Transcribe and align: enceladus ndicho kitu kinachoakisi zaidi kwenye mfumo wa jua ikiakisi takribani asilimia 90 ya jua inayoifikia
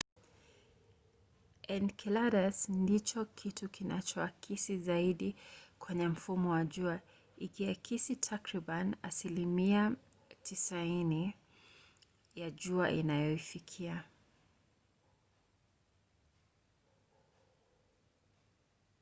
enceladus 1.75 2.59
ndicho 2.81 3.21
kitu 3.25 3.65
kinachoakisi 3.69 4.77
zaidi 4.77 5.35
kwenye 5.79 6.07
mfumo 6.07 6.49
wa 6.51 6.65
jua 6.65 6.99
ikiakisi 7.37 8.15
takribani 8.15 8.95
asilimia 9.01 9.95
90 10.43 11.33
ya 12.35 12.51
jua 12.51 12.91
inayoifikia 12.91 14.03